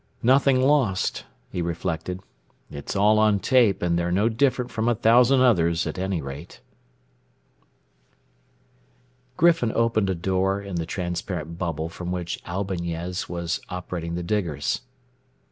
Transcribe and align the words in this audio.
Nothing 0.23 0.59
lost, 0.63 1.25
he 1.51 1.61
reflected. 1.61 2.21
It's 2.71 2.95
all 2.95 3.19
on 3.19 3.37
tape 3.37 3.83
and 3.83 3.99
they're 3.99 4.11
no 4.11 4.29
different 4.29 4.71
from 4.71 4.89
a 4.89 4.95
thousand 4.95 5.41
others 5.41 5.85
at 5.85 5.99
any 5.99 6.23
rate. 6.23 6.59
Griffin 9.37 9.71
opened 9.75 10.09
a 10.09 10.15
door 10.15 10.59
in 10.59 10.77
the 10.77 10.87
transparent 10.87 11.59
bubble 11.59 11.87
from 11.87 12.11
which 12.11 12.43
Albañez 12.45 13.29
was 13.29 13.61
operating 13.69 14.15
the 14.15 14.23
diggers. 14.23 14.81